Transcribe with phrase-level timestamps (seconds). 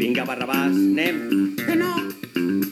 [0.00, 1.18] Vinga, Barrabàs, anem.
[1.60, 1.92] Que no,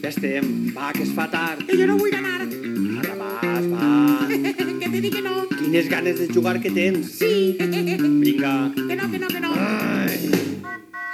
[0.03, 0.47] Ja estem.
[0.75, 1.65] Va, que es fa tard.
[1.67, 2.47] que jo no vull anar.
[2.49, 3.89] Barrabàs, va.
[4.81, 5.35] que te dic que no.
[5.59, 7.13] Quines ganes de jugar que tens.
[7.19, 8.55] Sí, que Vinga.
[8.75, 9.53] no, que no, que no.
[9.55, 10.31] Ai.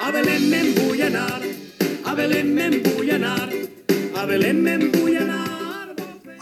[0.05, 1.41] A Belén me'n vull anar,
[2.05, 3.49] a Belén me'n vull anar,
[4.15, 5.95] a Belén me'n vull anar.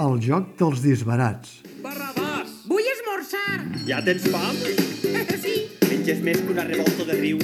[0.03, 1.61] El joc dels disbarats.
[1.82, 3.61] Barrabàs, Vull esmorzar.
[3.86, 4.57] Ja tens fam?
[5.45, 7.39] sí, Menges més que una revolta de riu.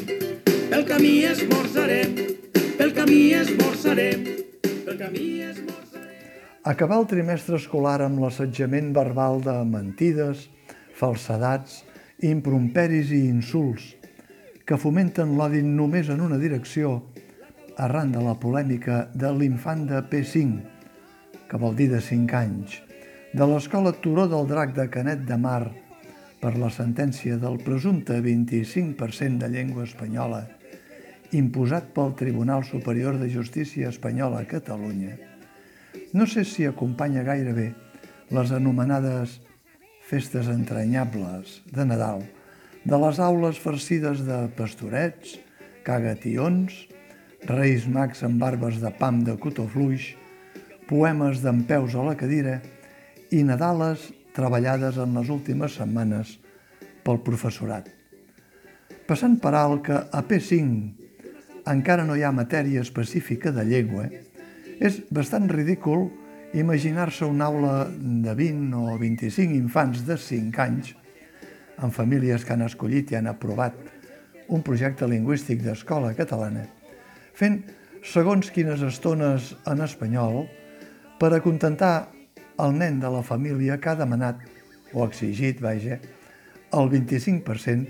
[0.68, 2.14] Pel camí esmorzarem,
[2.76, 4.24] pel camí esmorzarem,
[4.84, 6.34] pel camí esmorzarem.
[6.68, 10.44] Acabar el trimestre escolar amb l'assetjament verbal de mentides,
[10.98, 11.80] falsedats,
[12.20, 13.94] improperis i insults
[14.68, 16.98] que fomenten l'odi només en una direcció
[17.80, 20.60] arran de la polèmica de l'infant de P5,
[21.48, 22.76] que vol dir de 5 anys,
[23.32, 25.70] de l'escola Turó del Drac de Canet de Mar
[26.42, 30.44] per la sentència del presumpte 25% de llengua espanyola
[31.36, 35.16] imposat pel Tribunal Superior de Justícia Espanyola a Catalunya,
[36.12, 37.68] no sé si acompanya gaire bé
[38.32, 39.40] les anomenades
[40.08, 42.22] festes entranyables de Nadal,
[42.84, 45.36] de les aules farcides de pastorets,
[45.84, 46.72] cagations,
[47.44, 50.14] reis mags amb barbes de pam de cotó fluix,
[50.88, 52.58] poemes d'en peus a la cadira
[53.28, 56.38] i Nadales treballades en les últimes setmanes
[57.04, 57.90] pel professorat.
[59.08, 61.07] Passant per alt que a P5
[61.72, 64.08] encara no hi ha matèria específica de llengua,
[64.78, 66.08] és bastant ridícul
[66.54, 70.94] imaginar-se una aula de 20 o 25 infants de 5 anys
[71.78, 73.76] amb famílies que han escollit i han aprovat
[74.48, 76.64] un projecte lingüístic d'escola catalana,
[77.36, 77.60] fent
[78.02, 80.46] segons quines estones en espanyol
[81.20, 82.08] per acontentar
[82.58, 84.40] el nen de la família que ha demanat,
[84.94, 85.98] o exigit, vaja,
[86.72, 87.86] el 25%,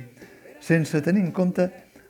[0.60, 1.68] sense tenir en compte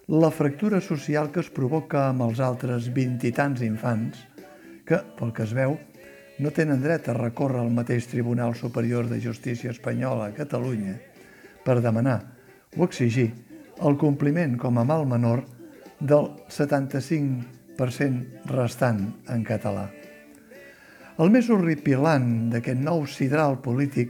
[0.09, 4.17] la fractura social que es provoca amb els altres vint i tants infants
[4.89, 5.77] que, pel que es veu,
[6.41, 10.97] no tenen dret a recórrer al mateix Tribunal Superior de Justícia Espanyola a Catalunya
[11.61, 12.25] per demanar
[12.79, 13.29] o exigir
[13.85, 15.45] el compliment com a mal menor
[16.01, 19.93] del 75% restant en català.
[21.21, 24.09] El més horripilant d'aquest nou sidral polític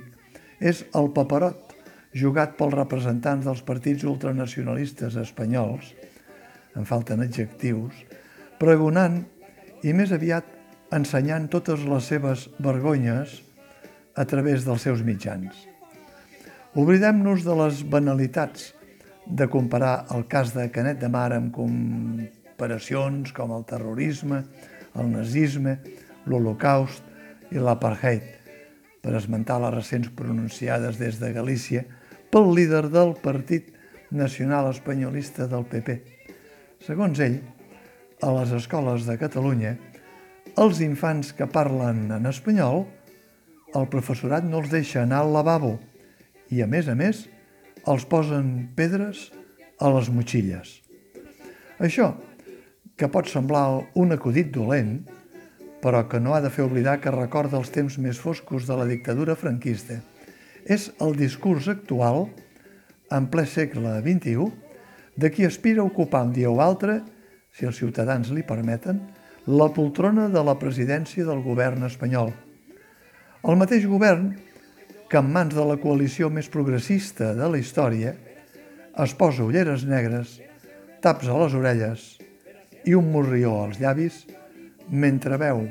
[0.62, 1.68] és el paperot
[2.15, 5.93] jugat pels representants dels partits ultranacionalistes espanyols,
[6.77, 7.95] en falten adjectius,
[8.61, 9.23] pregonant
[9.85, 10.47] i més aviat
[10.95, 13.41] ensenyant totes les seves vergonyes
[14.19, 15.55] a través dels seus mitjans.
[16.79, 18.73] Oblidem-nos de les banalitats
[19.29, 24.43] de comparar el cas de Canet de Mar amb comparacions com el terrorisme,
[24.97, 25.79] el nazisme,
[26.27, 27.05] l'Holocaust
[27.53, 28.38] i l'apartheid,
[29.03, 31.84] per esmentar les recents pronunciades des de Galícia
[32.32, 33.72] pel líder del Partit
[34.10, 35.98] Nacional Espanyolista del PP.
[36.84, 37.41] Segons ell,
[38.22, 39.76] a les escoles de Catalunya,
[40.59, 42.86] els infants que parlen en espanyol,
[43.76, 45.76] el professorat no els deixa anar al lavabo
[46.50, 47.26] i, a més a més,
[47.86, 49.28] els posen pedres
[49.78, 50.78] a les motxilles.
[51.78, 52.10] Això,
[52.98, 55.04] que pot semblar un acudit dolent,
[55.83, 58.87] però que no ha de fer oblidar que recorda els temps més foscos de la
[58.89, 60.00] dictadura franquista,
[60.65, 62.27] és el discurs actual,
[63.15, 64.50] en ple segle XXI,
[65.19, 67.00] de qui aspira a ocupar un dia o altre,
[67.55, 69.00] si els ciutadans li permeten,
[69.49, 72.34] la poltrona de la presidència del govern espanyol.
[73.49, 74.34] El mateix govern
[75.09, 78.12] que en mans de la coalició més progressista de la història
[79.03, 80.37] es posa ulleres negres,
[81.00, 82.09] taps a les orelles
[82.84, 84.27] i un morrió als llavis
[84.91, 85.66] mentre veu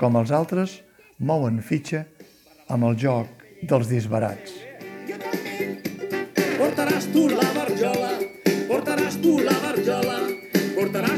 [0.00, 0.80] com els altres
[1.18, 2.04] mouen fitxa
[2.72, 4.54] amb el joc dels disbarats.
[6.58, 8.12] Portaràs tu la barjola,
[8.70, 10.18] portaràs tu la barjola,
[10.76, 11.11] portaràs